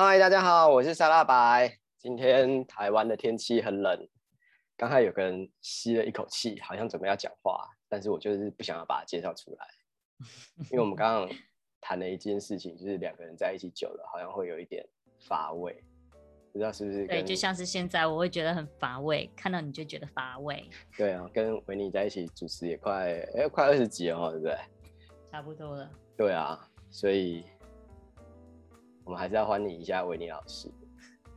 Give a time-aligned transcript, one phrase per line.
[0.00, 1.76] 嗨，大家好，我是沙拉白。
[1.98, 4.08] 今天台湾的天气很冷，
[4.76, 9.66] 刚才有个人吸了一口气，好像准备要讲话，但是我就是不想要把它介绍出来，
[10.70, 11.36] 因为我们刚刚
[11.80, 14.86] 谈了一件事情，就是两个人在一起久了，好像会有一点
[15.26, 15.82] 乏味，
[16.52, 17.04] 不知道是不是？
[17.08, 20.64] 对，就像是现在，我会觉得很乏味，看到你就觉得乏味。
[20.96, 24.56] 对啊，跟维尼在一起主持也快，哎、欸，快二十集了，对不对？
[25.28, 25.90] 差不多了。
[26.16, 26.56] 对啊，
[26.88, 27.44] 所以。
[29.08, 30.70] 我们还是要欢迎一下维尼老师。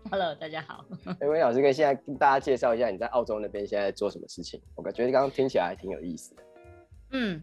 [0.10, 0.84] Hello，大家好。
[1.22, 4.62] 维尼老师，跟现在跟大家介绍一下你在澳洲那边现在在做什么事情？
[4.76, 6.44] 我感觉刚刚听起来还挺有意思的。
[7.12, 7.42] 嗯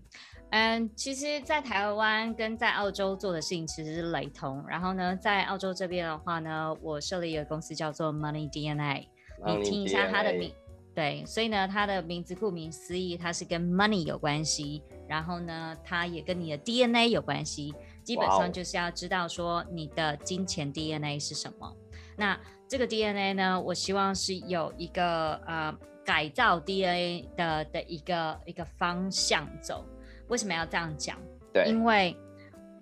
[0.50, 4.62] 嗯，其实，在台湾跟在澳洲做的事情其实是雷同。
[4.68, 9.08] 然后呢，在澳洲这边的话呢，我设立一个公司叫做 Money DNA。
[9.46, 10.52] 你听一下它的名，
[10.94, 14.82] 对，所以呢，它的名字顾名思义，它是跟 money 有关系。
[15.08, 17.74] 然后呢，它也跟你的 DNA 有关系。
[18.08, 21.76] 基本上就是要知道说你的金钱 DNA 是什么。
[22.16, 29.84] 那这个 DNA 呢，我希望是有一个呃改造 DNA 的的一个一个方向走。
[30.28, 31.18] 为什么要这样讲？
[31.52, 32.16] 对，因为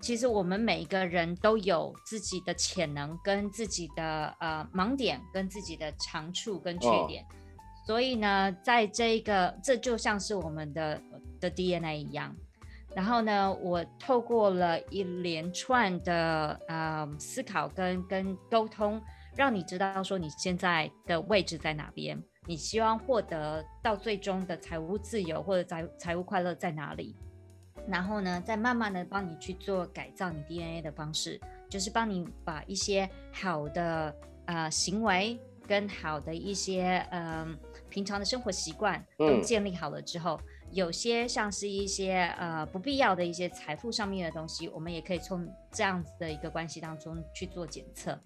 [0.00, 7.24] 其实我们每一个人都有自己的潜能跟自己的呃盲点跟自己的长处跟缺点。
[7.24, 7.32] Oh.
[7.84, 11.02] 所以呢，在这一个这就像是我们的
[11.41, 12.32] 的 DNA 一样。
[12.97, 18.98] 然后呢，我透过了一连串的呃思考跟跟沟通，
[19.36, 27.14] 让你知道说你现在的位置在哪边，你希望获得到最终的财务自由或者财财务快乐在哪里，
[27.86, 31.38] 然后呢，再慢慢的帮你去做改造你 DNA 的方式，
[31.69, 34.16] 就是帮你把一些好的
[34.47, 35.38] 呃行为
[35.69, 37.58] 跟好的一些嗯、呃、
[37.91, 40.41] 平常的生活习惯都建立好了之后。
[40.42, 48.19] 嗯有些像是一些呃不必要的一些财富上面的东西，我们也可以从这样子的一个关系当中去做检测，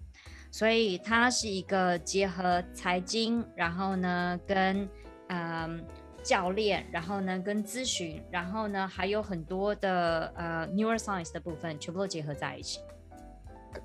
[0.51, 4.81] 所以它是一个结合财经，然后呢跟
[5.29, 5.79] 嗯、呃、
[6.23, 12.79] 教练，然后呢跟咨询，然后呢还有很多的呃 neuroscience 的部分，全部都结合在一起。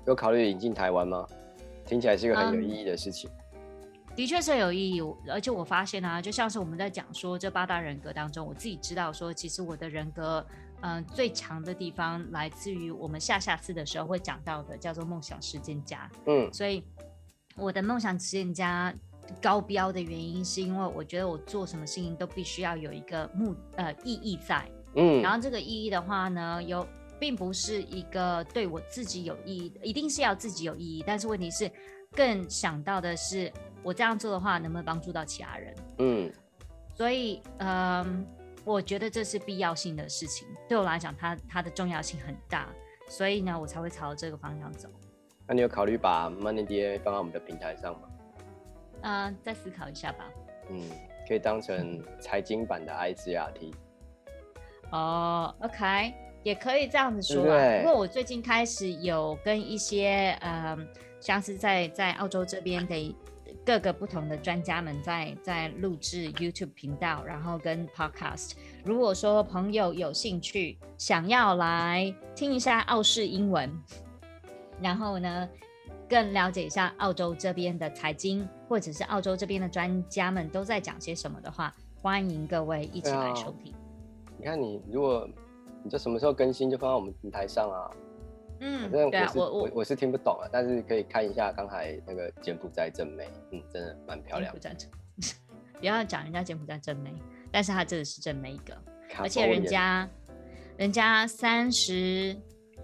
[0.05, 1.25] 有考虑引进台湾吗？
[1.85, 3.29] 听起来是一个很有意义的事情。
[3.29, 3.46] 嗯
[4.17, 10.43] 的确是有意义，而且我发现啊，就像是我们在讲说这八大人格当中，我自己知道说，其实我的人格，
[10.81, 16.09] 嗯、呃，最强的地方来自于我们下下次的时候会讲到的，叫做梦想实践家。
[16.25, 16.83] 嗯，所以
[17.55, 18.91] 我的梦想实践家
[19.39, 24.67] 高标的原因，是因为我觉得我做什么事情都必须要有一个目呃意义在。
[24.95, 26.83] 嗯，然后这个意义的话呢，有
[27.19, 31.71] 并不是一个对我自己有意义，一定是要自己有意义，但是问题是
[32.13, 33.53] 更想到的是。
[33.87, 35.75] 我这样做的话，能不能帮助到其他人？
[35.99, 36.29] 嗯，
[36.93, 38.27] 所以，嗯，
[38.65, 40.45] 我觉得这是必要性的事情。
[40.67, 42.67] 对我来讲，它它的重要性很大，
[43.07, 44.89] 所以呢，我才会朝这个方向走。
[45.47, 48.09] 那你有考虑把 Money DNA 放到我们的平台上吗？
[49.03, 50.25] 嗯，再思考一下吧。
[50.69, 50.81] 嗯，
[51.25, 53.73] 可以当成财经版的 ICRT。
[54.91, 57.77] 哦，OK，也可以这样子说啊。
[57.77, 60.85] 不过我最近开始有跟一些，嗯，
[61.21, 63.15] 像是在在澳洲这边的。
[63.67, 68.53] 各个不同的专家们在在录制 YouTube 频道，然后跟 Podcast。
[68.85, 73.69] 如果说朋友有兴趣，想要来听一下澳式英文，
[74.81, 75.49] 然后呢，
[76.07, 83.73] 更了解一下澳洲这边的财经，或者是澳洲这边的专家们都在讲些什么的话，欢迎各位一起来收听。
[84.37, 85.27] 你看，你如果
[85.83, 87.91] 你这什么时候更新，就放在我们平台上啊。
[88.59, 94.59] 嗯，对啊，我我我是听不懂啊，但是可以看一下刚才那个柬埔寨正美，嗯，真的蛮漂亮的。
[94.59, 95.31] 柬埔寨
[95.79, 97.13] 不要讲人家柬埔寨正美，
[97.51, 98.75] 但是他真的是正美一个，
[99.19, 100.09] 而且人家
[100.77, 102.35] 人家三十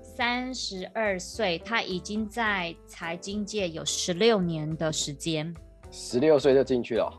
[0.02, 5.54] 三十二岁，他已经在财经界有十六年的时间，
[5.92, 7.12] 十六岁就进去了。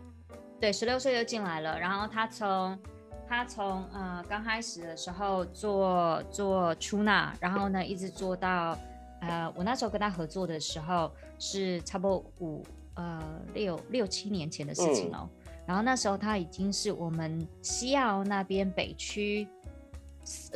[0.61, 2.79] 对，十六岁就进来了，然后他从。
[3.35, 8.79] 他从呃刚开始的时候做做出纳，然后呢一直做到
[9.23, 12.65] 呃我那时候跟他合作的时候是差不多五
[12.95, 13.21] 呃
[13.53, 15.29] 六六七年前的事情哦。
[15.29, 19.49] 嗯、然后那时候他已经是我们西澳那边北区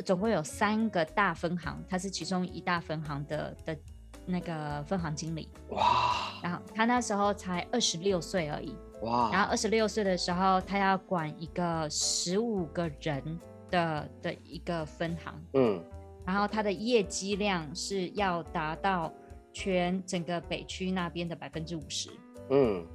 [0.05, 3.77] 总共有三个大分行，他是其中一大分行的的
[4.25, 5.49] 那个分行经理。
[5.71, 6.39] 哇！
[6.41, 8.73] 然后他那时候才二十六岁而已。
[9.01, 9.29] 哇！
[9.31, 15.83] 然后二十六岁的时候，他要管一个十五个人的的一个分行，嗯，
[16.25, 19.11] 然后他的业绩量是要达到
[19.53, 22.09] 全整个北区那边的百分之五十，
[22.49, 22.85] 嗯，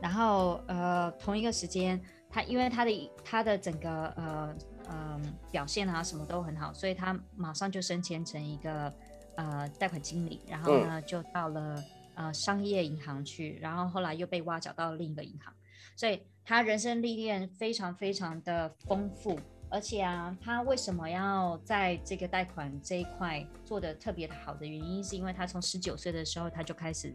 [0.00, 4.54] 然后呃同一个时间，他因为他的他的整个呃
[4.90, 5.20] 嗯、呃、
[5.50, 8.92] 表现啊什么都很好，所以他马上就升迁成一个
[9.36, 11.82] 呃贷款经理，然后呢就到了
[12.14, 15.52] 呃商业银行去，然后后来又被挖角到另一个银行，
[15.96, 19.38] 所以他人生历练非常非常的丰富。
[19.70, 27.10] 而且啊，他为什么要在这个贷款这一块做得特别好的原因，是因为他从十九岁的时候他就开始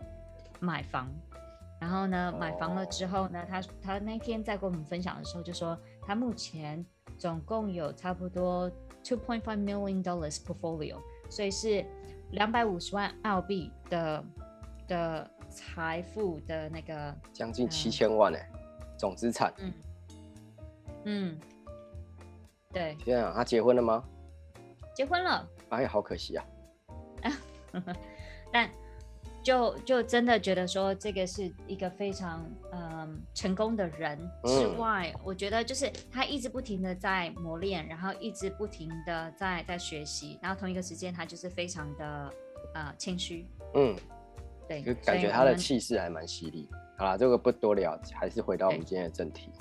[0.59, 1.07] 买房，
[1.79, 6.83] 然后呢，买房了之后呢，他他那天在跟我们分享的时候就说，他目前
[7.15, 8.67] 总共有差不多
[9.03, 10.97] two point five million dollars portfolio，
[11.29, 11.85] 所以是
[12.31, 14.25] 两百五十万澳币的
[14.87, 18.49] 的财富的那个将近七千万哎，
[18.97, 19.53] 总资产。
[19.57, 19.73] 嗯。
[21.05, 21.39] 嗯。
[22.71, 24.03] 对，天啊，他结婚了吗？
[24.95, 25.47] 结婚了。
[25.69, 26.45] 哎呀，好可惜啊。
[28.51, 28.69] 但
[29.43, 42.33] 就就真的觉得说，这个是一个非常嗯、呃、成功的人之外，嗯、我觉得就是他一直不停的在磨练，然后一直不停的在在学习，然后同一个时间他就是非常的
[42.73, 43.47] 呃谦虚。
[43.75, 43.95] 嗯，
[44.67, 46.69] 对，就感觉他的气势还蛮犀利。
[46.97, 49.51] 好啦，这个不多聊，还是回到我们今天的正题。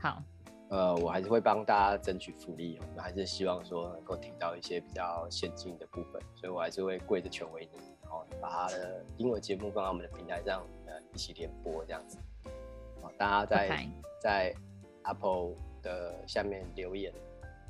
[0.00, 0.22] 好。
[0.70, 12.18] 呃，我还是会帮大家争取福利，我们还是希望说能够听到一些比较先进的部分，所以我还是会跪着求维尼，然后把他的英文节目放到我们的平台上，呃，一起联播这样子。
[13.02, 13.88] 好，大家在.
[14.22, 14.54] 在
[15.04, 17.10] Apple 的下面留言、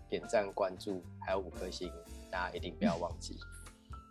[0.08, 1.88] 点赞、关注，还有五颗星，
[2.28, 3.38] 大家一定不要忘记。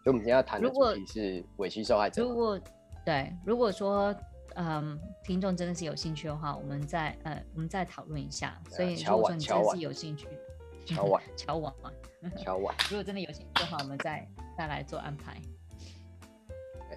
[0.09, 2.21] 嗯、所以我们今天要谈的主题是委屈受害者。
[2.23, 2.59] 如果
[3.05, 4.15] 对，如果说。
[4.55, 8.59] 嗯，听众真的是有兴趣的话，我们再呃，我们再讨论一下。
[8.67, 10.27] 所以如果说你真的是有兴趣，
[10.85, 11.91] 敲碗， 敲碗嘛，
[12.35, 12.75] 敲碗。
[12.89, 14.27] 如果真的有兴趣的话，我们再
[14.57, 15.39] 再来做安排。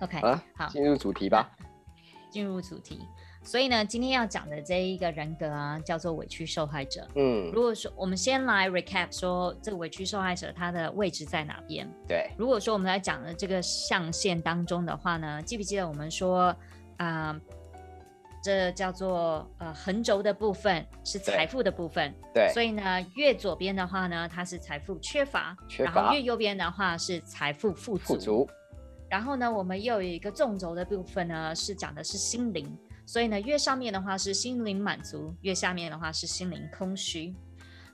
[0.00, 0.20] OK，
[0.56, 1.54] 好，进入主题吧。
[2.32, 3.06] 进入主题。
[3.44, 7.06] 所以呢，今天要讲的这一个人格啊，叫做委屈受害者。
[7.16, 11.88] 嗯，如果说我们先来 recap 说这个委屈受害者他的位置在哪边？
[12.06, 12.30] 对。
[12.38, 16.54] 如果说我们来讲的这个象限当中的话呢，记不记得我们说？
[16.98, 17.40] 啊、呃，
[18.44, 28.48] 这叫做呃横轴的部分是财富的部分，对，所以呢，越左边的话呢，它是财富缺乏，缺乏，然后越右边的话是财富富足，富足，
[29.08, 37.34] 然后呢，我们又有一个纵轴的部分呢，是讲的是心灵，所以呢，越上面的话是心灵满足，越下面的话是心灵空虚。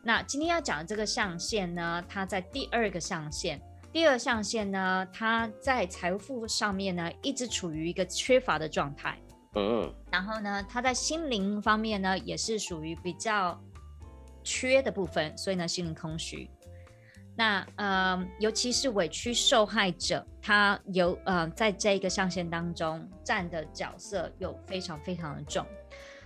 [0.03, 3.61] 那今天要讲的这个象限呢，它在第二个象限。
[3.91, 9.19] 第二象限呢，它在财富上面呢，一直处于一个缺乏的状态。
[9.55, 13.59] 嗯，然后呢，它在心灵方面呢，也是属于比较
[14.45, 16.49] 缺的部分，所以呢，心灵空虚。
[17.39, 25.65] 那呃，尤其是委屈受害者，他有呃，在这个象限当中占的角色又非常非常的重。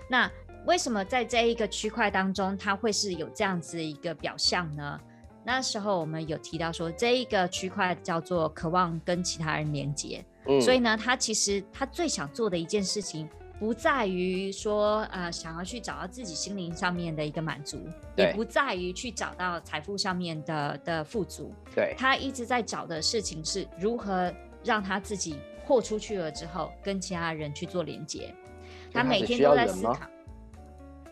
[0.08, 0.30] 那
[0.64, 4.98] 为什么在这一个区块当中，它会是有这样子的一个表象呢？
[5.44, 13.28] 那时候我们有提到说，这一个区块叫做渴望跟其他人连接，嗯，所以呢，他其实他最想做的一件事情，
[13.62, 17.78] 不在于说呃想要去找到自己心灵上面的一个满足，
[18.16, 28.34] 也不在于去找到财富上面的的富足，对，他一直在找的事情是如何让他自己豁出去了之后，跟其他人去做连接。
[28.92, 30.00] 他每天都在思考，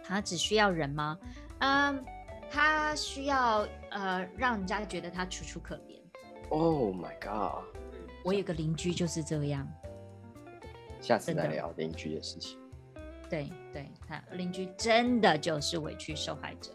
[0.02, 1.16] 他只需要人吗？
[1.60, 2.04] 嗯。
[2.52, 6.00] 他需要呃，让人家觉得他楚楚可怜。
[6.48, 7.62] Oh my god！
[8.24, 9.64] 我有个邻居就是这样。
[11.00, 12.58] 下次再聊邻居的事情。
[13.28, 16.70] 对对，他邻居真的就是委屈受害者。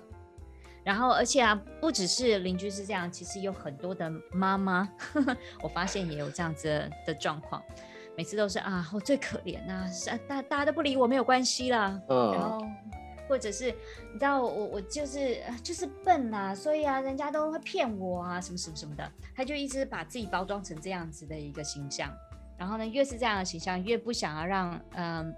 [0.84, 4.88] 然后，而且啊，不只是邻居是这样，其实有很多的妈妈，
[5.62, 7.62] 我发现也有这样子的，的状况。
[8.16, 12.00] 每次都是啊，我最可怜啊，是大大家都不理我没有关系啦。
[12.08, 12.32] 嗯。
[12.34, 12.66] 然后。
[13.28, 13.72] 或者是
[14.14, 22.16] 你知道我我就是就是笨啊，所以啊，人家都会骗我啊，什么什么什么的，他就一直把自己包装成这样子的一个形象。
[22.58, 25.36] 然后呢，越是这样的形象，越不想要让嗯、呃，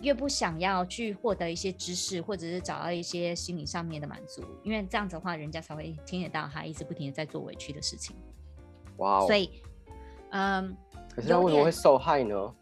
[0.00, 8.16] 越不想要去获得一些知识，或者是找到一些心理上面的满足，因为这样子的话，人家才会听得到他一直不停的在做委屈的事情。
[8.98, 9.26] 哇哦！
[9.26, 9.62] 所以，
[10.30, 10.76] 嗯，
[11.14, 12.54] 可是他为什么会受害呢？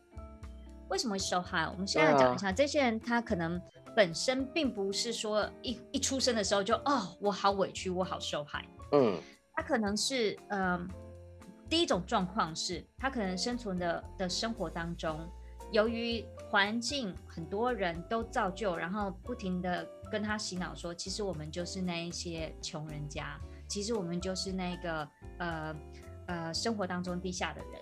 [0.88, 1.68] 为什么会受害？
[1.68, 3.60] 我们现在讲一下，啊、这些人他可能。
[3.96, 8.62] 本身并不是说一一出生的时候就哦，我好委屈，我好受害。
[8.92, 9.18] 嗯，
[9.54, 10.88] 他可能是嗯、呃，
[11.68, 15.18] 第一种状况是他可能生存的的生活当中，
[15.73, 25.08] 由于环境很多人都造就，然后不停的跟他洗脑说，其实我们就是那一些穷人家，其实我们就是那个
[25.38, 25.76] 呃
[26.26, 27.80] 呃生活当中低下的人。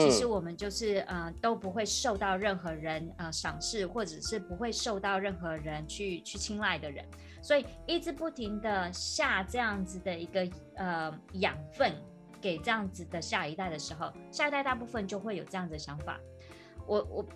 [0.00, 7.06] 其实我们就是呃都不会受到任何人呃赏识，或者是不会受到任何人去去青睐的人，
[7.40, 11.92] 所以一直不停的下这样子的一个呃养分
[12.40, 16.20] 给这样子的下一代的时候，下一代大部分就会有这样子的想法。
[16.86, 17.26] 我我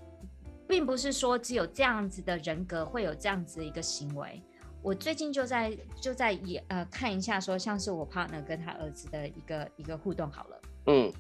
[0.69, 4.43] 并不是说只有这样子的人格会有这样子的一个行为。
[4.83, 10.61] 我最近就在就在也呃看一下，说像是我 partner 跟他儿子的一个一个互动好了。
[10.87, 11.13] 嗯，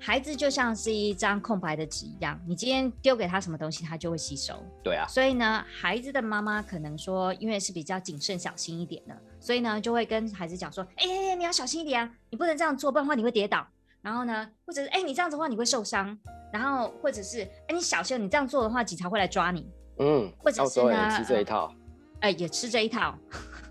[0.00, 4.54] 孩子就像是一张空白的纸一样，你今天丢给他什么东西，他就会吸收。
[4.82, 5.06] 对啊。
[5.06, 13.66] 所以呢，孩子的妈妈可能说，因为是比较谨慎小心一点的，所以呢就会跟孩子讲说，哎、欸，你要小心一点啊，你不能这样做，不然的话你会跌倒。
[14.00, 16.18] 然后呢，或者是哎、欸，你这样子的话你会受伤。
[16.52, 19.70] 然后或者是哎、欸，你小心，你这样做的话，警察会来抓你。
[19.98, 21.72] 嗯，或者是呢，吃这一套。
[22.20, 23.16] 哎，也吃这一套，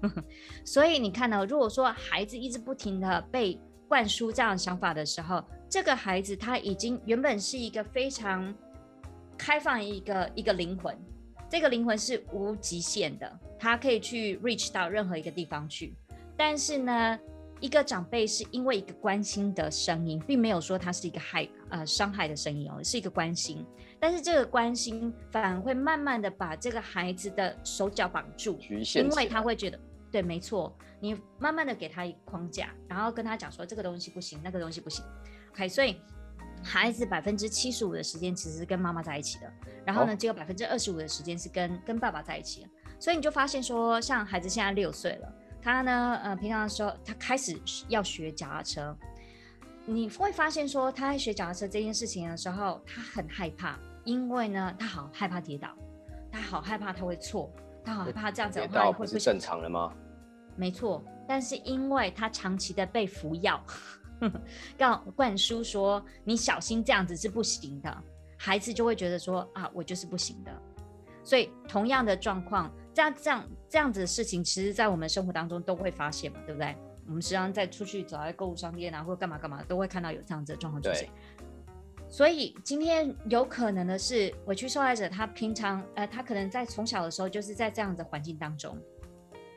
[0.66, 8.54] 所以你看呢，如果说孩子一直不停的被灌输这样的想法的时候，这个孩子他已经原本是一个非常
[9.38, 10.98] 开放一个一个灵魂，
[11.48, 15.94] 这个灵魂是无极限的，他可以去 reach 到任何一个地方去。
[16.36, 17.20] 但是呢，
[17.60, 23.64] 一个长辈是因为一个关心的声音，并没有说他是一个害呃伤害的声音哦，是一个关心。
[24.00, 28.58] 但是这个关心反而会慢慢的把这个孩子的手脚绑住，
[28.96, 29.78] 因为他会觉得，
[30.10, 35.04] 对，没错，你慢慢的给他一个框架，然后跟他讲说这个东西不行，那个东西不行
[35.52, 36.02] ，OK，所以
[36.64, 39.52] 孩子百分之七十五的时间其实是跟妈妈在一起的，
[39.86, 48.98] 然后呢，只有百分之二十五的时间是跟跟爸爸在一起的，所以你就发现说，像孩子现在六岁了，他呢，呃，平常的时候他开始要学脚踏车，
[49.86, 53.78] 你会发现说他在学脚踏车这件事情的时候，他很害怕。
[54.06, 55.70] 因为呢，他好害怕跌倒，
[56.32, 57.52] 他好害怕他会错，
[57.84, 59.94] 他好害怕这样子的话会不会正常了吗？
[60.56, 63.62] 没错，但是因为他长期的被服药，
[64.78, 68.04] 告灌输说你小心这样子是不行的，
[68.38, 70.52] 孩子就会觉得说啊，我就是不行的。
[71.24, 76.76] 所以同样的状况，这样这样这样子的事情，其实在我们生活当中都会发现嘛，对不对？
[77.08, 81.10] 我们实际上在出去走在购物商店啊，或者干嘛干嘛，都会看到有这样子的状况出现。
[82.08, 88.76] 所以今天有可能的是，委屈受害者他平常呃，他可能在从小的时候就是在这样的环境当中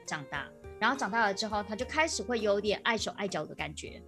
[0.05, 0.47] 长大，
[0.79, 4.03] 然后长大了之后，他就开始会有点碍手碍脚的感觉。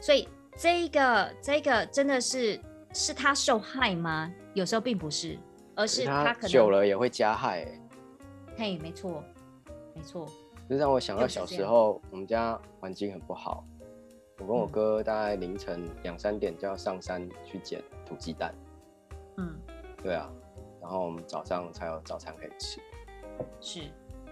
[0.00, 2.60] 所以这个这个真的是
[2.92, 4.32] 是他受害吗？
[4.54, 5.38] 有时候并不是，
[5.74, 7.66] 而是他可能久了也会加害。
[8.56, 9.22] 嘿，没错，
[9.94, 10.28] 没错。
[10.68, 13.64] 这让我想到小时候，我们家环境很不好。
[14.38, 18.52] 我跟我哥大概凌晨两三点就要上山去捡土鸡蛋，
[19.36, 19.56] 嗯，
[20.02, 20.28] 对啊，
[20.80, 22.80] 然后我们早上才有早餐可以吃，
[23.60, 23.80] 是，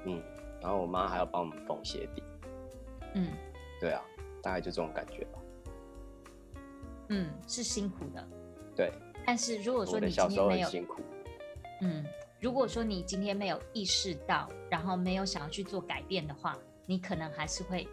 [0.05, 0.21] 嗯，
[0.61, 2.23] 然后我妈还要帮我们缝鞋底，
[3.15, 3.29] 嗯，
[3.81, 4.03] 对啊，
[4.43, 5.39] 大概就这种感觉吧，
[7.13, 8.29] 嗯，是辛苦的，
[8.75, 8.93] 对，
[9.27, 11.03] 但是如果说你今天没有辛苦，
[11.83, 12.05] 嗯，
[12.41, 17.87] 如果说你今天没有意识到，然后没有想要去做改变的话，你可能还是会。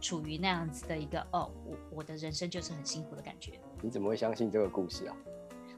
[0.00, 3.52] 处于那样子的一个哦，我我的人生就是很辛苦的感觉。
[3.80, 5.16] 你怎么会相信这个故事啊？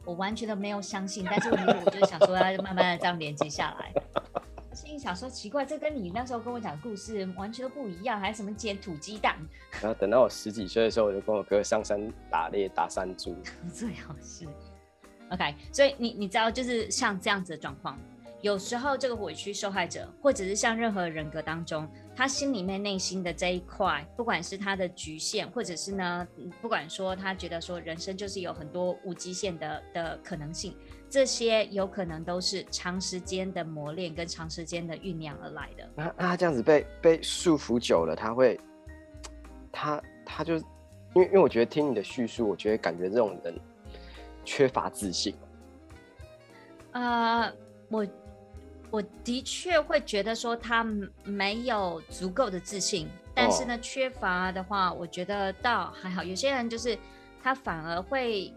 [0.05, 3.93] 我完全都没有相信，但是我我就想说，要慢慢的这样连接下来。
[4.77, 9.39] 心里想说，奇怪，这跟你那时候跟我讲的故事完全都不一样，还是什么捡土鸡蛋？
[9.81, 13.35] 然后等到我十几岁的时候，我就跟我哥上山打猎打山猪。
[13.73, 14.47] 最好是
[15.31, 15.55] ，OK。
[15.73, 17.99] 所以你你知道，就是像这样子的状况。
[18.43, 26.29] 有时候，这个委屈受害者，或者是像任何人格当中，他心里面内心的这一块，不管是他的局限，或者是呢，
[26.61, 30.77] 不管说他觉得说人生就是有很多无极限的的可能性，
[31.09, 35.89] 这些有可能都是长时间的磨练跟长时间的酝酿而来的。
[35.95, 38.59] 那那他这样子被被束缚久了，他会，
[39.71, 40.63] 他他就，因
[41.15, 43.55] 为因为我觉得听你的叙述，我觉得感觉这种人
[44.45, 45.35] 缺乏自信。
[46.93, 47.53] 啊、呃，
[47.89, 48.07] 我。
[48.89, 50.87] 我的确会觉得说他
[51.25, 53.83] 没有足够的自信，但是呢，oh.
[53.83, 56.23] 缺乏的话，我觉得倒还好。
[56.23, 56.97] 有些人就是
[57.43, 58.55] 他反而会，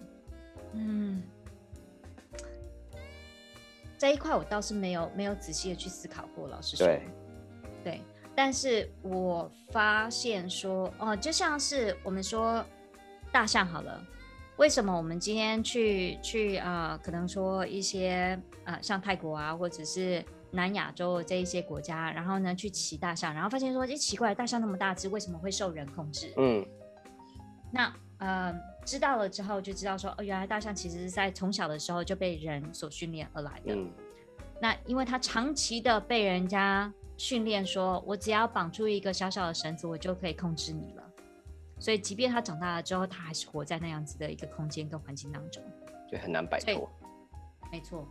[0.73, 1.23] 嗯，
[3.99, 6.47] 这一块我倒是没有没有仔细的去思考过。
[6.47, 7.01] 老实说，对，
[7.83, 8.01] 对，
[8.33, 12.65] 但是我发现说，哦，就像是我们说
[13.31, 14.01] 大象好了。
[14.55, 16.97] 为什么我们今天去去啊、呃？
[16.99, 26.33] 可能说一些啊、呃，像泰国啊，或者是南亚洲这一些国家，然后呢去骑大象，然后发现说，哎，奇怪，大象那么大只，为什么会受人控制？
[26.37, 26.65] 嗯，
[27.71, 28.53] 那呃，
[28.85, 33.75] 知道了之后就知道说，哦，原来大象其实是在从小的时候就被人所训练而来的。
[33.75, 33.91] 嗯，
[34.61, 41.03] 那因为它长期的被人家训练，说我只要绑住一个小小的绳子，我就可以控制你了。
[41.79, 45.63] 所以，即便他长大了之后，他还是活在那样子的一个空间跟环境当中，
[46.11, 46.89] 就很难摆脱。
[47.71, 48.05] 没错，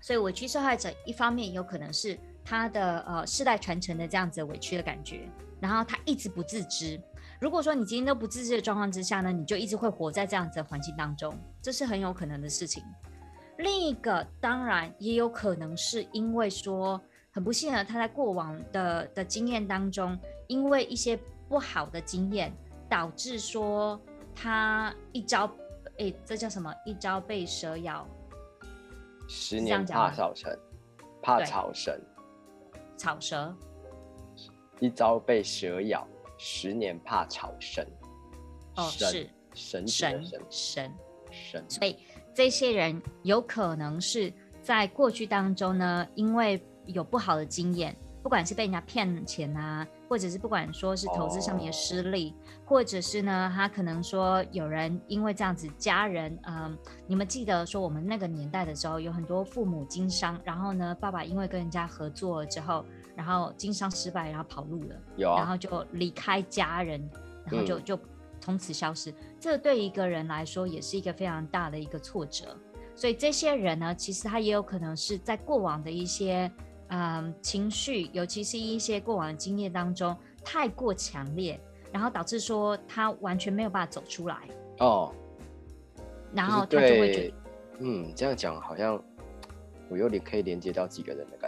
[0.00, 5.26] 所以委屈受害者一方面有可能是他的呃世代传承的这样子的委屈的感觉，
[5.58, 7.00] 然后他一直不自知，
[7.40, 12.82] 如果说你今天都不自知的状况之下呢，你就一直会活在这样子的环境当中，这是很有可能的事情。
[13.58, 20.18] 另一个当然也有可能是因为说很不幸的，他在过往的的经验当中，
[20.48, 21.16] 因为一些
[21.48, 22.52] 不好的经验，
[22.88, 24.00] 导致说
[24.34, 25.48] 他一招，
[25.98, 26.74] 哎，这叫什么？
[26.84, 28.04] 一招被蛇咬，
[29.28, 30.58] 十年怕草绳，
[31.22, 32.00] 怕草绳，
[32.96, 33.54] 草蛇，
[34.80, 36.06] 一朝被蛇咬。
[36.38, 37.84] 十年怕草绳，
[38.76, 40.92] 哦，是神神神神
[41.30, 41.96] 神，所以
[42.32, 56.78] 这些人有可能是在过去当中呢，因为有不好的经验，不管是被人家骗钱啊，或者是不管说是投资上面的失利，哦、或者是呢，他可能说有人因为这样子，家人，嗯、呃，
[57.08, 62.84] 你们记得说我们那个年代的时候，有很多父母经商，然后呢，爸爸因为跟人家合作了之后。
[63.18, 67.00] 然后经商失败，然后跑路了，有啊，然后就离开家人，
[67.44, 67.98] 然后就、嗯、就
[68.40, 69.12] 从此消失。
[69.40, 72.56] 这对一个人来说也是一个非常大的一个挫折。
[72.94, 76.48] 所以这些人呢，其实他也有可能是在过往的一些
[76.90, 81.60] 嗯情绪，尤其是一些过往的经验当中太过强烈，
[81.90, 84.36] 然后导致说他完全没有办法走出来
[84.78, 85.12] 哦。
[86.32, 87.34] 然后他就会觉得，
[87.80, 89.02] 嗯，这样讲好像
[89.88, 91.47] 我有点可以连接到几个人的感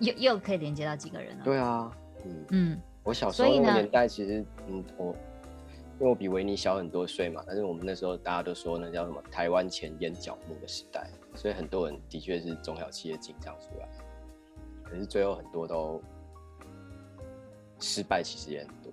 [0.00, 1.44] 又又可以连接到几个人了？
[1.44, 5.14] 对啊，嗯嗯，我小时候那个年代，其实嗯，我
[5.98, 13.88] 因为我比维尼小很多岁嘛，但是我们那时候大家都说那叫什么台湾钱淹脚目的时代，所以很多人的确是中小企业紧张出来，
[14.84, 16.00] 可是最后很多都
[17.80, 18.92] 失败，其实也很多。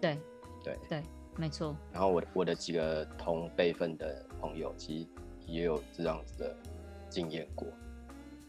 [0.00, 0.18] 对
[0.64, 1.02] 对对，
[1.36, 1.76] 没错。
[1.92, 5.06] 然后我我的几个同辈分的朋友，其实
[5.46, 6.56] 也有这样子的
[7.10, 7.68] 经验过，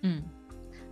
[0.03, 0.23] 嗯。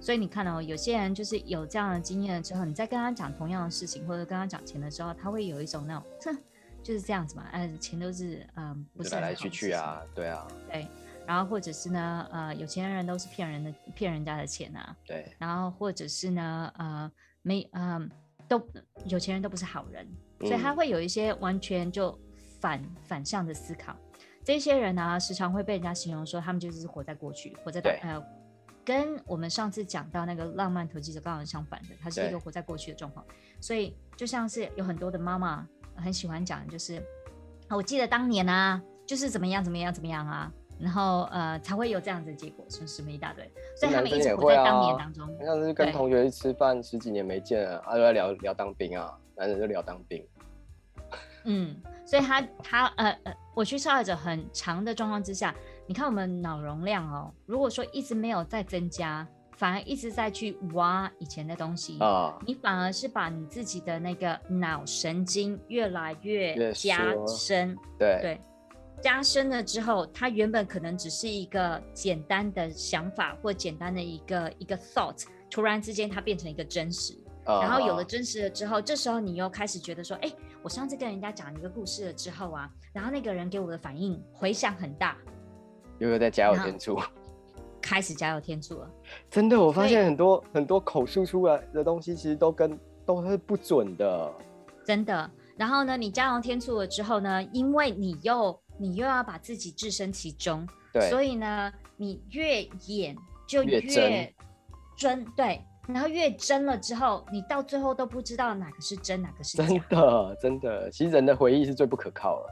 [0.02, 6.38] 所以你看哦，有些人就是有这样的经验了之后，你再跟他讲同样的事情，或者跟他讲钱的时候，他会有一种那种，哼，
[6.82, 10.88] 就是这样子嘛，呃，钱都是嗯，不是来来去去啊，对啊，对，
[11.28, 18.10] 然后或者是呢，呃，有钱人都是骗人的，骗人家的钱啊，对，然后或者是呢，呃，没，嗯、呃，
[18.48, 18.66] 都
[19.06, 20.08] 有钱人都不是好人，
[20.40, 22.18] 所以他会有一些完全就
[22.62, 23.94] 反反向的思考，
[24.46, 28.39] 这些人呢，时常会被人家形容说，他们就是活在过去，活在呃。
[28.90, 33.24] 跟我们上次讲到那个浪漫投机者刚好相反的，他是一个活在过去的状况，
[33.62, 35.64] 所以就像是有很多的妈妈
[35.96, 37.00] 很喜欢讲，就是
[37.70, 43.48] 我记得当年啊，就是怎么样怎么样怎么样啊，然后呃才会有这样子的结果，什么什么一大堆，
[43.78, 45.38] 所以他们一直活在当年当中。
[45.46, 50.28] 像是跟同学去吃饭，十几年没见了，啊，就在聊聊当兵啊，男人就聊当兵。
[51.44, 55.54] 嗯，所以他他呃呃，我去受害者很长的状况之下。
[55.90, 68.42] 你看我们脑容量哦，如果说一直没有在增加，反而一直在去挖以前的东西啊，你反而是把你自己的那个脑神经越来越加深，对对，
[69.02, 85.18] 加深了之后，它原本可能只是一个简单的想法或简单的一个一个 thought，突然之间它变成一个真实，然后有了真实了之后，这时候你又开始觉得说，哎，我上次跟人家讲一个故事了之后啊，然后那个人给我的反应回响很大。
[86.00, 86.98] 又有在加油添醋，
[87.82, 88.90] 开始加油添醋了。
[89.30, 94.34] 真的，我发现很多很多口述出来的东西，其实都跟都是不准的。
[94.84, 95.30] 真的。
[95.58, 104.34] 然后呢，你加油添醋了之后呢，因为你又你又要把自己置身其中，对，所以呢，你越演就越真，
[104.98, 105.62] 真，对。
[105.88, 109.66] 然后越真了之后，你到最后都不知道哪个是真，哪个是假。
[109.66, 110.92] 真的，真的。
[110.92, 112.50] 其实人的回忆是最不可靠的。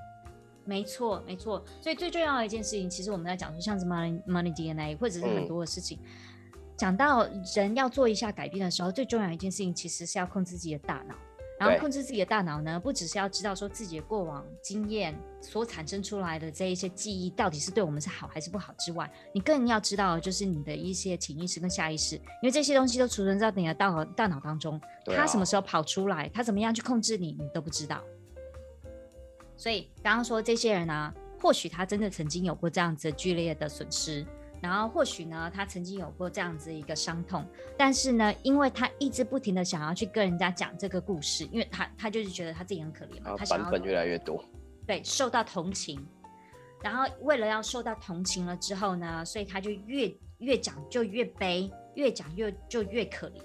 [0.67, 1.63] 没错，没错。
[1.81, 5.97] 所以最重要的一件事情，其实我们在讲说，像是 money money DNA，或者是很多的事情，
[6.75, 11.15] 讲、嗯、到人要做一下改变的时候，最重要的一件事情，其实是要控制自己的大脑。
[11.59, 28.03] 然后控制自己的大脑呢，不只是要知道说自己的过往经验所产生出来的这一些记忆到底是对我们是好还是不好之外，你更要知道就是你的一些潜意识跟下意识，因为这些东西都储存在你的大脑大脑当中，它什么时候跑出来，它怎么样去控制你，你都不知道。
[29.57, 34.23] 所以刚刚说这些人呢、啊，或许他真的曾经有过这样子剧烈的损失，
[34.61, 37.43] 然后或许呢，他曾经有过这样子一个伤痛，
[37.75, 44.45] 但是呢，因为他一直不停的想要去跟人家讲这个故事，因为他他就是觉得他自己很可怜嘛，他版本越来越多，
[44.85, 46.05] 对，受到同情，
[46.83, 53.41] 然后为了要受到同情了之后呢，所以他就越越讲就越悲，越讲越就越可怜，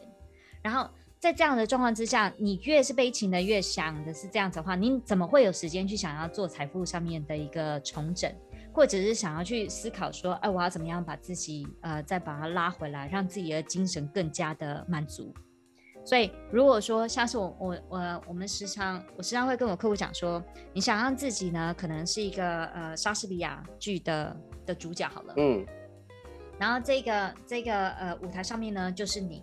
[0.63, 0.89] 然后。
[1.23, 8.29] 在这样的状况之下，你越是悲情的，越想的是这样子的话，你怎么会有时间去想要做财富上面的一个重整，
[8.73, 15.33] 或者是想要去思考说，哎，我要怎么样把自己呃再把它拉回来，让自己的精神更加的满足？
[16.05, 25.65] 所以如果说像是我我我我们时常我时常会跟我客户讲说，你想让自己呢可能是一个呃莎士比亚剧的的主角好了，嗯，
[26.59, 29.41] 然后这个这个呃舞台上面呢就是你，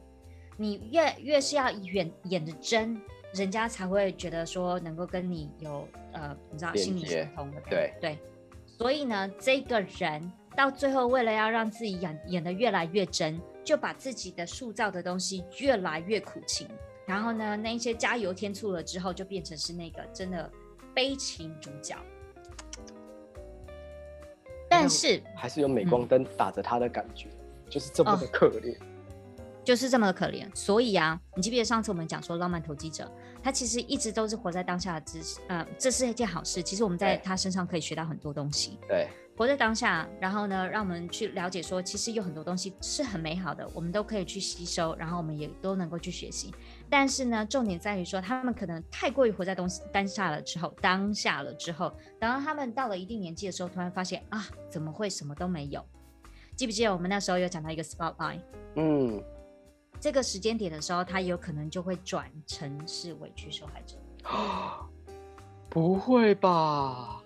[0.59, 3.01] 你越越是要演演的真，
[3.33, 8.19] 人家才会觉得说能够跟你有呃你知道心理相通的，对对，
[8.67, 13.39] 所以呢这个人到最后为了要让自己演演的越来越真。
[13.61, 16.67] 就把自己的塑造的东西越来越苦情，
[17.05, 20.51] 然后呢，那一些加油添醋了之后，就变成是那个真的
[20.91, 21.95] 悲情主角。
[24.67, 28.75] 但是还是有镁光灯打着他的感觉，嗯、就是这么的可怜。
[29.69, 33.07] 哦就是这么的可怜，所以啊，你记不记得上次我们讲说浪漫投机者，
[33.43, 36.63] 他其实一直都是活在当下的知识，呃，这是一件好事。
[36.63, 38.79] 其实我们在他身上可以学到很多东西。
[38.87, 46.51] 对，活在当下，然后呢，让我们去了解说，其实有很多东西是很美好的，我们都可以去吸收，然后我们也都能够去学习。
[46.89, 55.85] 但是呢，重点在于说，他们可能太过于活在东西当下了之后，当下了之后，等到他们到了一定年纪的时候，突然发现啊，怎么会什么都没有？
[56.55, 58.41] 记不记得我们那时候有讲到一个 spotlight？
[58.75, 59.23] 嗯。
[59.99, 63.95] 这个时间点的时候，他有可能就会转成是委屈受害者。
[65.69, 67.21] 不会吧？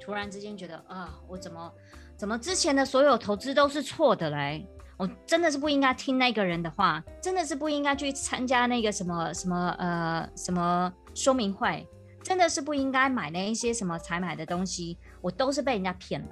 [0.00, 1.72] 突然之间觉得啊，我怎么
[2.16, 4.66] 怎么之前的所有投资都是错的嘞？
[4.96, 11.86] 我真的是不应该听那个人的话，真的是不应该去参加那个什么什么呃什么说明会，
[12.22, 16.28] 真的是不应该买那一些什么才买的东西，我都是被人家骗了。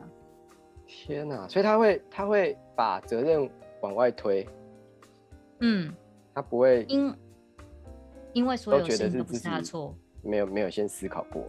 [0.86, 1.46] 天哪！
[1.48, 3.48] 所以他会他会把责任
[3.82, 4.48] 往外推。
[5.60, 5.92] 嗯，
[6.34, 7.14] 他不会因
[8.32, 11.44] 因为所有事情都不是他的错，没有没有先思考过，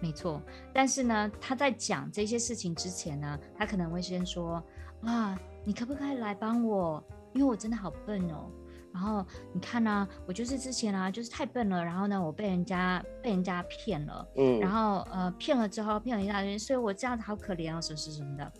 [0.00, 0.42] 没错。
[0.72, 4.62] 但是呢，他在讲这些事情之前呢，他可能会先说
[5.02, 7.02] 啊，你可不可以来帮我？
[7.32, 8.50] 因为我真的好笨哦。
[8.92, 11.84] 然后你看呢、啊，我就是之前啊，就是太笨了。
[11.84, 18.52] 然后呢，我被人家被人家骗了，嗯，然后呃骗了之后骗了一大堆，所以我这样子好可怜哦，什么什么的。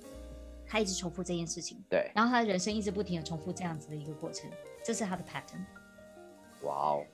[0.73, 4.49] 他一直重复这件事情，对，然后他的人生一直不停的重复这样子的一个过程，
[4.85, 5.65] 这是他的 pattern。
[6.63, 7.05] 哇哦，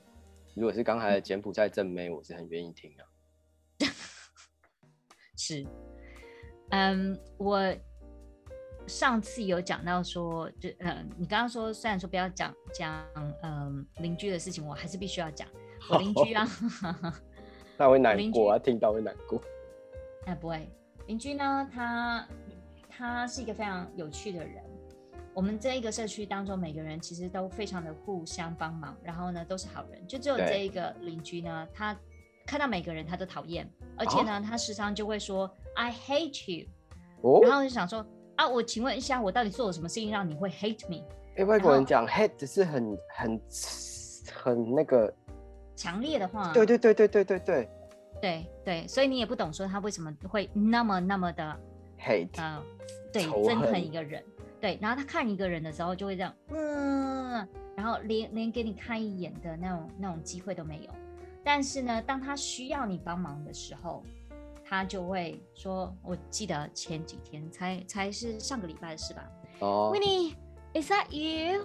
[0.55, 3.03] 如果是刚才的柬埔寨正妹，我是很愿意听啊。
[5.38, 5.66] 是，
[6.69, 7.75] 嗯，我
[8.87, 13.03] 上次有讲到说，就嗯，你刚刚说虽然说不要讲讲
[13.42, 15.49] 嗯邻居的事情，我还是必须要讲
[15.88, 16.47] 我邻居啊。
[17.79, 19.40] 那会难过啊，听到会难过。
[20.27, 20.69] 哎，不会，
[21.07, 22.29] 邻居呢，他。
[22.96, 24.62] 他是一个非常有趣的人。
[25.35, 30.06] 我们这一个社区当中，每个人其实都非常的互相帮忙，然后呢都是好人。
[30.06, 31.94] 就只有这一个邻居呢，他
[32.46, 36.68] 看到每个人他都讨厌，而且呢、啊、他时常就会说 “I hate you”，、
[37.20, 38.06] 哦、然后就想说
[38.37, 41.04] 啊，我请问一下，我到底做了什么事情让你会 hate me？
[41.37, 43.40] 哎，外国人讲 hate 是很很
[44.32, 45.12] 很那个
[45.74, 46.50] 强烈的话。
[46.54, 47.68] 对对对对对对对
[48.22, 51.61] 对对，所以你也不懂说他为什么会那么那么的。
[51.98, 52.62] hate，呃，
[53.16, 54.22] 对，憎恨一个人，
[54.61, 60.90] 对，然后他看一个人的时候就会这样，嗯，然后连连给你看一眼的那种那种机会都没有。
[61.44, 64.02] 但是呢，当他需要你帮忙的时候，
[64.64, 69.31] 他就会说，我记得前几天才才是上个礼拜的事吧。
[69.61, 71.64] 哦，Winnie，is that you？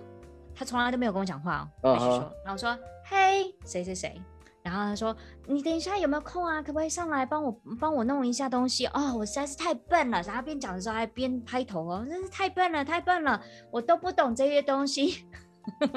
[0.54, 4.22] 他从来都没有跟我讲话哦，必须说，然后我说，嘿，谁谁谁。
[4.64, 5.16] 然后他说
[5.48, 6.62] ：“你等一下有没有空啊？
[6.62, 8.86] 可不可以上来帮我帮我弄一下东西？
[8.88, 15.26] 哦，我实在是太笨了。”然后边讲的时候还边拍头哦，真是太笨了，太笨了，我都不懂这些东西。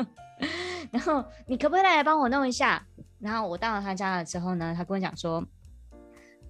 [0.91, 2.87] 然后你可不可以来帮我弄一下？
[3.19, 5.45] 然后我到了他家了之后呢，他跟我讲说：“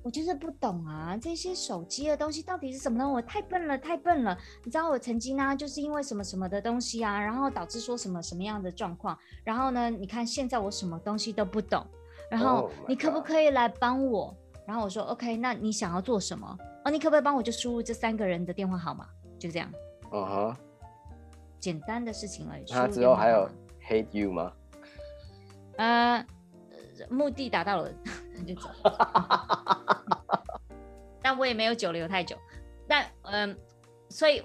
[0.03, 3.09] 我就是不懂啊，这些手机的东西到底是什么呢？
[3.09, 4.39] 我太笨了，太笨了。
[4.63, 9.19] 你知道我曾经呢，就是因为什么什么的东西啊，然后导致说什么什么样的状况。
[9.43, 11.85] 然后呢，你看现在我什么东西都不懂。”
[12.31, 14.35] 然后你可不可以来帮我？Oh、
[14.67, 16.59] 然后我说 OK，那你想要做什么？
[16.85, 19.07] 哦，你可不可以帮我就输入这三个人的电话号码？
[19.39, 19.71] 就这样。
[20.13, 20.57] 嗯哼。
[21.61, 22.65] 简单的事情而已。
[22.69, 23.49] 那之后还有
[23.89, 24.53] Hate you 吗？
[25.79, 26.27] 呃，
[27.09, 27.91] 目的达到了
[28.47, 28.69] 就走。
[31.23, 32.37] 但我也没有久留太久。
[32.87, 33.57] 但嗯、呃，
[34.11, 34.43] 所以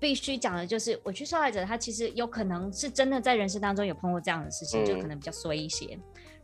[0.00, 5.96] 必须讲的就是，我去受害者他其实有可能是真的在人生当中有碰过这样的事情，嗯、就可能比较衰一些。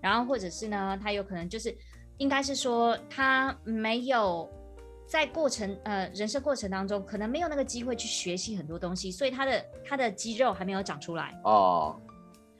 [0.06, 1.76] 然后或者是呢，他有可能就是，
[2.18, 4.48] 应该是说他没有
[5.04, 12.00] 在过程呃人生过程当中，可能没有那个机会去学习很多东西，所以他的他的肌肉还没有长出来哦，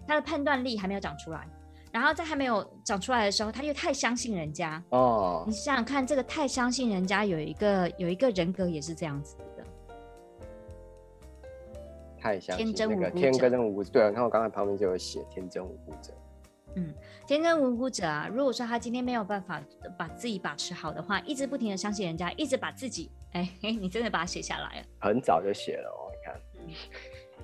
[0.09, 1.49] 他的判断力还没有长出来，
[1.93, 9.65] 然后在还没有长出来的时候，他又太相信人家哦，你想想看，这个太相信人家有一个有一个人格也是这样子的，
[12.21, 13.85] 太相信天真无那个辜天真无辜。
[13.85, 16.13] 对啊，你看我刚才旁边就有写天真无辜者。
[16.77, 16.95] 嗯，
[17.27, 19.61] 天真无辜者啊，如果说他今天没有办法
[19.99, 24.87] 把自己把持好的话，一直不停的相信人家，一直把自己，哎，你真的把它写下来了？
[25.01, 26.41] 很早就写了哦，你看。
[26.69, 26.75] 嗯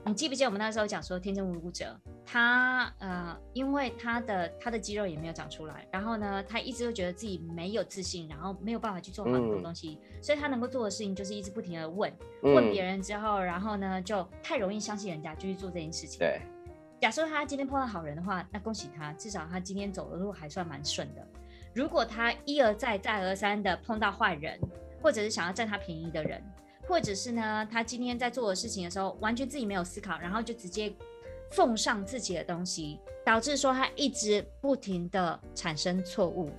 [0.05, 16.19] 你记不记得我们那时候讲说天真无辜者，他呃，因为他的他的肌肉也没有长出来，然后呢，他一直都觉得自己没有自信，然后没有办法去做很多东西，嗯、所以他能够做的事情就是一直不停的问，问别人之后，然后呢，就太容易相信人家，就去做这件事情。
[16.19, 16.41] 对，
[17.03, 21.27] 假设他今天碰到好人的话，那恭喜他，至少他今天走的路还算蛮顺的。
[21.75, 24.57] 如果他一而再再而三的碰到坏人，
[25.03, 26.41] 或者是想要占他便宜的人。
[26.87, 30.93] 或者是呢，他今天在做的事情的时候，完全自己没有思考，然后就直接
[31.51, 36.51] 奉上自己的东西，导致说他一直不停的产生错误，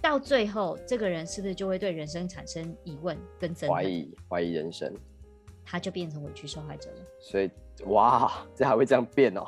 [0.00, 3.54] 到最后这个人是不是就会对人生产生疑问跟？
[3.68, 4.90] 怀疑怀疑人生，
[5.66, 6.96] 他就变成委屈受害者了。
[7.20, 7.50] 所以
[7.88, 9.46] 哇，这还会这样变哦？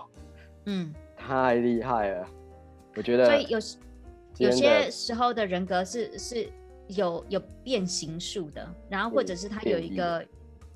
[0.68, 2.26] 嗯，太厉害了，
[2.94, 3.24] 我觉得。
[3.24, 3.58] 所以有
[4.36, 6.48] 有些时候的人格是是。
[6.96, 10.24] 有有变形术的，然后或者是他有一个，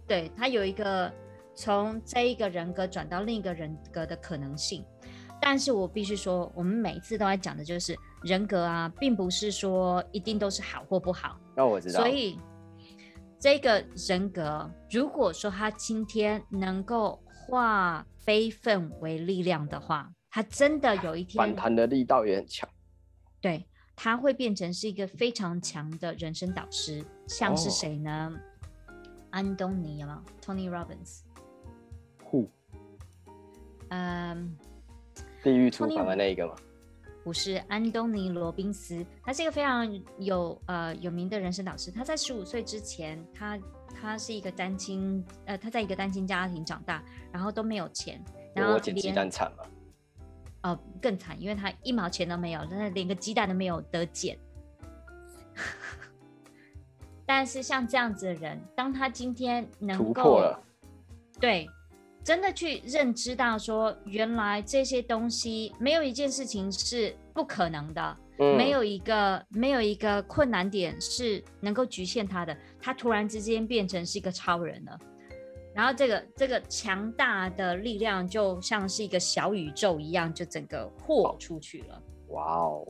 [0.07, 1.11] 对他有一个
[1.55, 4.85] 从这一个人格转到另一个人格的可能性。
[5.41, 11.41] 但是我必须说，我们每一次都在讲的就是人格啊，并不是说一定都是好或不好。
[11.57, 12.01] 那我知道。
[12.01, 12.39] 所以
[13.41, 22.69] 这个人格，如果说他今天能够化悲愤为力量的话，他真的有一天反弹的力道也很强。
[23.41, 23.67] 对。
[23.95, 28.33] 他会变成是一个非常强的人生导师，像是谁呢？
[29.31, 31.21] 安东尼有没有？Tony Robbins。
[32.31, 32.49] Who？
[33.91, 34.57] 嗯，
[35.43, 36.55] 地狱厨房的那一个吗？
[37.23, 41.91] 不是，安东尼罗宾斯，他是一个非常有呃有名的人生导师。
[41.91, 43.59] 他在十五岁之前，他
[44.03, 48.21] 他是一个单亲，呃，他在一个单亲家庭长大，然后都没有钱，
[48.53, 49.71] 然后捡鸡蛋惨了。
[50.65, 54.37] 哦，更惨，因为他一毛钱都没有，真的连个鸡蛋都没有得捡。
[57.25, 60.61] 但是像这样子的人，当他今天能够了，
[61.41, 61.69] 对，
[62.25, 74.99] 真的去认知到说，原来这些东西没有一件事情是不可能的，嗯、没有一个没有一个困难点是能够局限他的，他突然之间变成是一个超人了。
[75.75, 82.03] 然后这个这个强大的力量就像是一个小宇宙一样，就整个豁出去了。
[82.29, 82.87] 哇哦！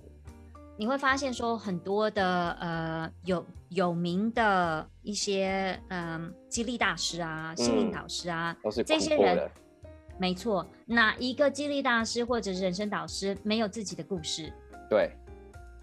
[0.77, 9.49] 你会发现说很多的呃有有名的一些嗯、呃、激励大师啊、心灵导师啊，这些人，
[10.19, 14.53] 没错，哪一个激励大师或者是人生导师没有自己的故事？
[14.91, 15.11] 对。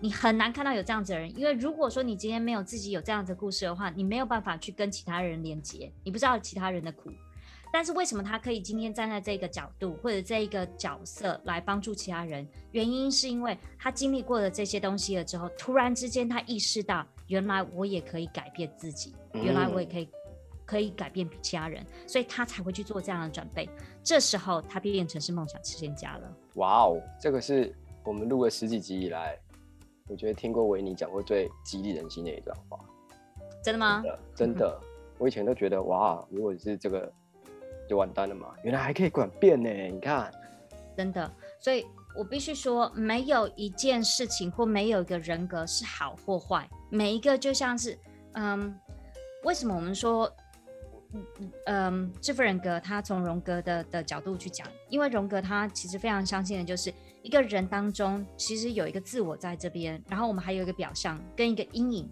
[0.02, 7.12] 你很难看到有这样子的人，因为如果说你今天没有自己有这样子的故事的话，你没有办法去跟其他人连接，你不知道其他人的苦。
[7.72, 12.48] 但是为什么他可以今天站在这个角度或者这一个角色来帮助其他人？
[12.72, 20.10] 原因是因为他经历过了这些东西了之后，突然之间他意识到，原来我也可以改变自己，原来我也可以
[20.66, 23.70] 可以改变其他人，所以他才会去做这样的准备。
[24.02, 26.34] 这时候他变成是梦想实现家了。
[26.56, 29.38] 哇哦，这个是我们录了十几集以来。
[30.10, 32.80] 我觉得听过维尼讲过最激励人心的一段话，
[33.64, 34.02] 真的吗？
[34.02, 34.82] 真的，真的，
[35.20, 37.14] 我以前都觉得哇，如果是这个
[37.88, 40.32] 就完蛋了嘛，原来还可以管变呢，你看，
[40.98, 41.86] 真的，所以
[42.18, 47.96] 我必须说，没有一件事情或没有一个人格是好或坏，每一个就像是，
[48.34, 48.76] 嗯，
[49.44, 50.28] 为什么我们说，
[51.68, 56.92] 嗯，致富人格，他从荣格的的角度去讲，因为荣格他其实非常相信的就是。
[57.22, 62.10] 一个人当中，其实有一个自我在这边，然后我们还有一个表象跟一个阴影。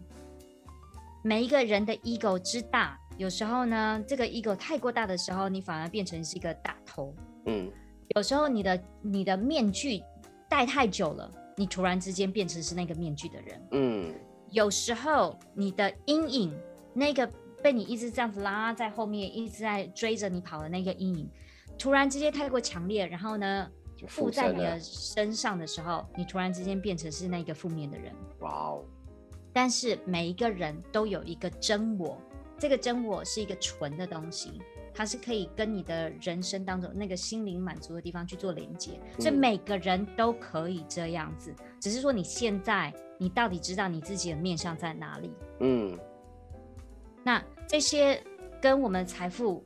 [1.23, 7.13] 每一个人的 ego 之大，有时候呢，这个 ego 太过大的时候，你反而变成是一个大头。
[7.45, 7.69] 嗯，
[8.15, 10.01] 有时候你的你的面具
[10.49, 13.67] 戴太久了，你突然之间变成是那个面具的人。
[13.71, 14.13] 嗯，
[14.51, 16.53] 有时候你的阴影，
[16.93, 17.29] 那个
[17.61, 21.29] 被你一直这样子拉在后面，一直在追着你跑的那个阴影，
[21.77, 23.69] 突然之间太过强烈，然后呢，
[24.05, 28.13] 附在你的身上的时候，你突然之间变成是那个负面的人。
[28.41, 28.83] 哇哦！
[29.53, 32.21] 但是每一个人都有一个真我，
[32.59, 34.61] 这个真我是一个纯的东西，
[34.93, 39.21] 它是可以跟你的人生当中那个心灵满足的地方去做连接，嗯。
[39.21, 45.31] 所以每个人都可以这样子，只是说你现在你到底知道你自己的面向在哪里？
[45.61, 45.97] 嗯。
[47.23, 48.21] 那这些
[48.61, 49.65] 跟我们财富。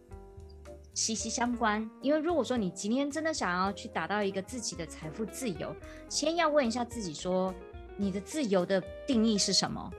[0.94, 5.74] 息息相关，因为如果说你今天真的想要去达到一个自己的财富自由，
[6.10, 7.54] 先要问一下自己说，
[7.98, 9.90] 你的自由的定义是什么？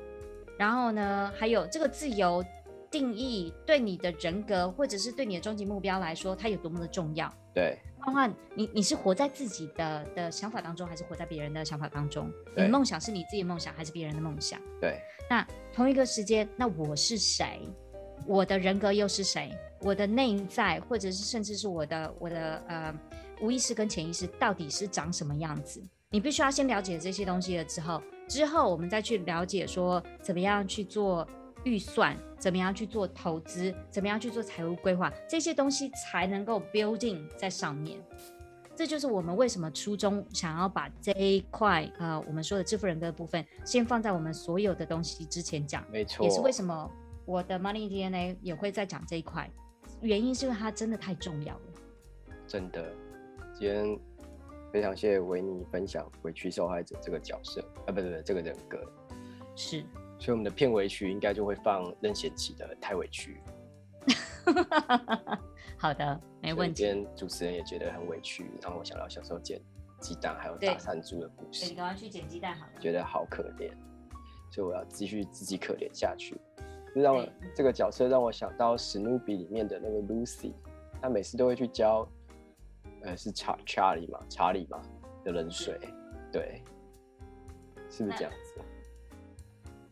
[0.59, 2.45] 然后呢，还有这个自由
[2.91, 7.33] 定义对你的人格，或者是对你的终极目标来说，它有多么的重要。
[7.55, 12.31] 对，换换你你是活在自己的的想法当中，还是活在别人的想法当中？
[12.55, 14.61] 你的梦想是你自己的梦想，还是别人的梦想？
[14.81, 15.01] 对。
[15.31, 17.67] 那同一个时间，那我是谁？
[18.27, 19.51] 我的人格又是谁？
[19.81, 22.95] 我的内在，或者是甚至是我的我的呃
[23.41, 25.83] 无意识跟潜意识，到底是长什么样子？
[26.11, 31.27] 你必须要先了解这些东西了之后，之后我们再去了解说怎么样去做
[31.65, 37.99] 预算，怎么样去做投资，怎么样去做财务规划，这些东西才能够 building 在上面。
[38.75, 45.85] 这就是我们为什么初衷想要把这一块呃我们说的致富人格的部分，先放在我们所有的东西之前讲。
[45.91, 46.91] 没错，也是为什么
[47.25, 49.51] 我的 Money DNA 也会在讲这一块。
[50.01, 51.63] 原因是因为它真的太重要了，
[52.47, 52.93] 真的。
[53.55, 53.99] 今天
[54.73, 58.79] 非常谢谢维尼分享委屈受害者这个角色啊，不对不对，这个人格
[59.55, 59.85] 是。
[60.19, 63.41] 所以我们的片尾曲应该就会放任贤齐的《太委屈》。
[65.77, 66.83] 好的，没问题。
[66.83, 69.61] 今天主持人也觉得很委屈，让我想到小时候捡
[70.01, 71.67] 鸡蛋还有打山猪的故事。
[71.67, 72.73] 你赶快去捡鸡蛋好了。
[72.81, 73.71] 觉得好可怜，
[74.51, 76.37] 所以我要继续自己可怜下去。
[77.01, 80.53] 让我这个角色让我想到史努比里面的那个 Lucy，
[81.01, 82.07] 他每次都会去教，
[83.03, 84.83] 呃，是查查理嘛，查理嘛
[85.25, 85.79] 的冷水，
[86.31, 86.63] 对，
[87.89, 88.61] 是不是这样子？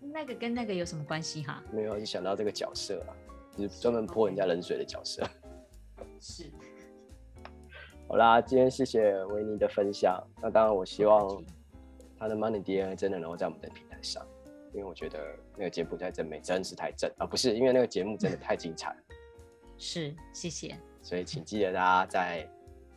[0.01, 1.63] 那个跟那个有什么关系哈？
[1.73, 3.17] 没有，就想到这个角色啊，
[3.57, 5.25] 就是专门泼人家冷水的角色。
[6.21, 6.51] 是。
[8.09, 10.21] 好啦，今天谢谢维尼的分享。
[10.43, 11.43] 那当然，我希望
[12.19, 14.27] 他的 Money DNA 真的能够在我们的平台上。
[14.73, 18.97] 因为我觉得那个柬埔寨真美真是太正啊，不是因为那个节目真的太精彩了。
[19.77, 20.79] 是，谢谢。
[21.03, 22.49] 所以请记得大家在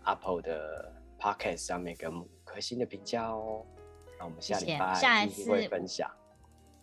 [0.04, 3.66] Apple 的 Podcast 上面给我们五颗星的评价哦。
[4.20, 6.12] 那我们下礼拜下一次会分享。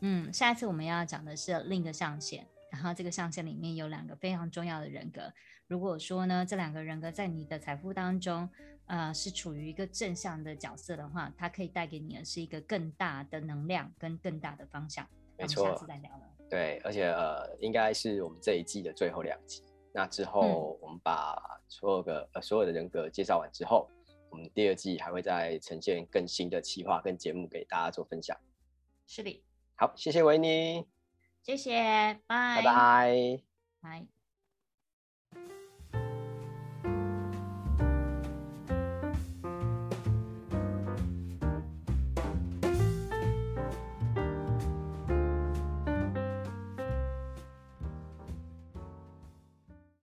[0.00, 5.32] 嗯，下一次我们要讲的是另一个象限，然后这个象限里面有两个非常重要的人格。
[5.66, 8.48] 如果说呢，这两个人格在你的财富当中，
[8.90, 15.06] 呃，是处于一个正向的角色的话，它可以带给你的是一个更大的能量跟更大的方向。
[15.38, 16.22] 没错，下次再聊了。
[16.50, 19.62] 对，而且呃，应该是我们这一季的最后两集。
[19.92, 23.88] 那之后我们把所有的、嗯、呃所有的人格介绍完之后，
[24.28, 28.36] 我们第二季还会再呈现更新的企划跟节目给大家做分享。
[29.06, 29.40] 是的。
[29.76, 30.84] 好，谢谢维尼。
[31.44, 31.72] 谢谢，
[32.26, 33.40] 拜拜拜。
[33.80, 34.19] 拜。